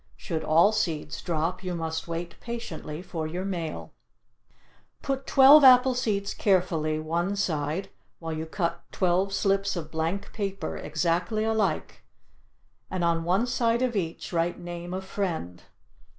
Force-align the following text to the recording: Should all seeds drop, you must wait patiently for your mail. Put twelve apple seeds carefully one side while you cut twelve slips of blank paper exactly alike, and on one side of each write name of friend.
Should 0.17 0.43
all 0.43 0.71
seeds 0.71 1.21
drop, 1.21 1.63
you 1.63 1.75
must 1.75 2.07
wait 2.07 2.33
patiently 2.39 3.03
for 3.03 3.27
your 3.27 3.45
mail. 3.45 3.93
Put 5.03 5.27
twelve 5.27 5.63
apple 5.63 5.93
seeds 5.93 6.33
carefully 6.33 6.97
one 6.97 7.35
side 7.35 7.91
while 8.17 8.33
you 8.33 8.47
cut 8.47 8.83
twelve 8.91 9.31
slips 9.31 9.75
of 9.75 9.91
blank 9.91 10.33
paper 10.33 10.75
exactly 10.75 11.43
alike, 11.43 12.03
and 12.89 13.03
on 13.03 13.23
one 13.23 13.45
side 13.45 13.83
of 13.83 13.95
each 13.95 14.33
write 14.33 14.57
name 14.59 14.91
of 14.91 15.05
friend. 15.05 15.65